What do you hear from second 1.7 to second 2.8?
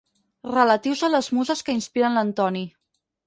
inspiren l'Antoni.